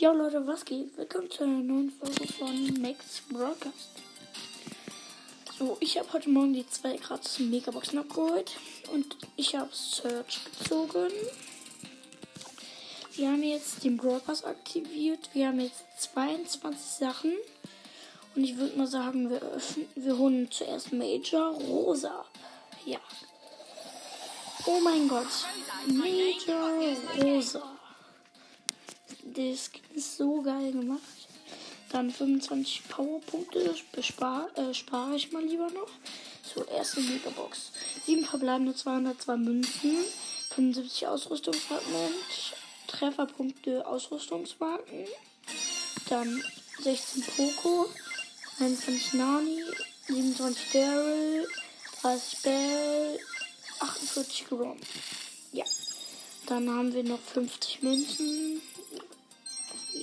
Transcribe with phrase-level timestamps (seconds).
[0.00, 0.96] Leute, was geht?
[0.96, 3.90] Willkommen zu einer neuen Folge von Max Broadcast.
[5.58, 8.52] So, ich habe heute Morgen die zwei gratis Megaboxen abgeholt
[8.92, 11.10] und ich habe Search gezogen.
[13.16, 15.30] Wir haben jetzt den Pass aktiviert.
[15.32, 17.32] Wir haben jetzt 22 Sachen.
[18.36, 22.24] Und ich würde mal sagen, wir öffnen, wir holen zuerst Major Rosa.
[22.86, 23.00] Ja.
[24.64, 25.26] Oh mein Gott.
[25.88, 26.70] Major
[27.20, 27.78] Rosa.
[29.34, 31.00] Das ist so geil gemacht.
[31.90, 35.88] Dann 25 Powerpunkte bespar, äh, spare ich mal lieber noch.
[36.42, 37.72] So, erste Megabox.
[38.06, 39.96] 7 verbleibende 202 Münzen.
[40.54, 42.54] 75 Ausrüstungsfragment.
[42.86, 45.06] Trefferpunkte Ausrüstungsmarken.
[46.08, 46.42] Dann
[46.82, 47.88] 16 Poco.
[48.60, 49.62] 21 Nani.
[50.06, 51.48] 27 Daryl.
[52.02, 53.20] 30 Bell.
[53.80, 54.78] 48 Grom.
[55.52, 55.64] Ja.
[56.46, 58.47] Dann haben wir noch 50 Münzen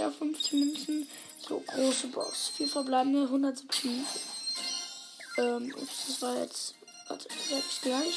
[0.00, 1.08] wieder 50 Münzen.
[1.46, 2.48] So, große Box.
[2.56, 4.20] Vier verbleibende 170 Münzen.
[5.36, 6.74] Ähm, ups, das war jetzt.
[7.08, 8.14] Warte, ich gleich.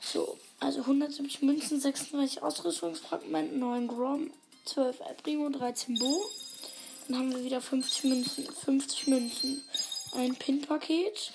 [0.00, 4.30] So, also 170 Münzen, 36 Ausrüstungsfragmente, 9 Grom,
[4.66, 6.24] 12 El Primo, 13 Bo.
[7.08, 9.62] Dann haben wir wieder 50 Münzen, 50 Münzen.
[10.12, 11.32] Ein Pin-Paket.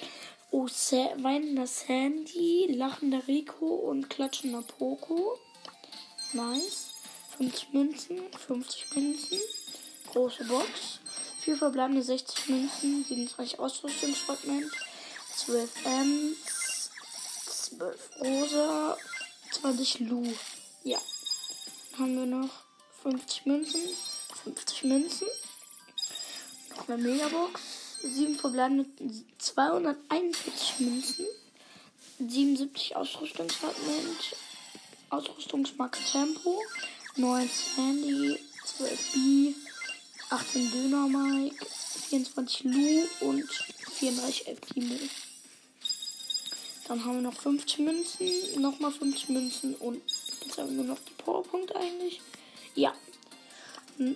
[0.51, 5.37] Oh, Sa weinender Sandy, lachender Rico und klatschender Poco.
[6.33, 6.98] Nice.
[7.39, 9.39] 50 Münzen, 50 Münzen.
[10.11, 10.99] Große Box.
[11.41, 14.69] 4 verbleibende 60 Münzen, 27 Ausrüstungsfragment,
[15.37, 16.89] 12 Ms,
[17.69, 18.97] 12 Rosa,
[19.51, 20.27] 20 Lu.
[20.83, 20.99] Ja.
[21.91, 22.49] Dann haben wir noch
[23.03, 23.81] 50 Münzen,
[24.43, 25.27] 50 Münzen.
[26.75, 27.61] Noch eine Megabox.
[28.01, 28.85] 7 verbleibende
[29.37, 31.25] 241 Münzen,
[32.19, 34.37] 77 Ausrüstungsfragment,
[35.09, 36.61] Ausrüstungsmarke Tempo,
[37.15, 39.53] 9 Sandy, 12 B,
[40.29, 41.65] 18 Döner Mike,
[42.09, 43.49] 24 Lu und
[43.93, 44.95] 34 El Primo.
[46.87, 50.01] Dann haben wir noch 50 Münzen, nochmal 50 Münzen und
[50.45, 52.21] jetzt haben wir nur noch die Powerpunkte eigentlich.
[52.75, 52.93] Ja,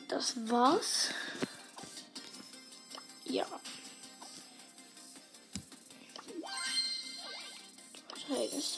[0.08, 1.10] das war's.
[3.26, 3.46] Ja.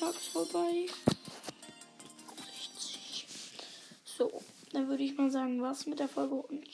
[0.05, 0.87] Tages vorbei.
[4.75, 6.67] Dann würde ich mal sagen, was mit der Folge und